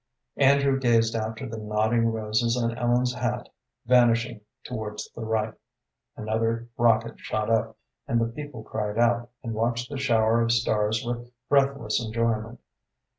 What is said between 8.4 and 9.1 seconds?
cried